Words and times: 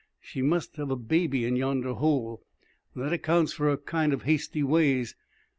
"She 0.19 0.41
must 0.41 0.77
hev' 0.77 0.89
a 0.89 0.95
baby 0.95 1.45
in 1.45 1.55
yonder 1.55 1.93
hole. 1.93 2.41
That 2.95 3.13
accounts 3.13 3.53
fer 3.53 3.65
her 3.69 3.77
kind 3.77 4.13
of 4.13 4.23
hasty 4.23 4.63
ways. 4.63 5.15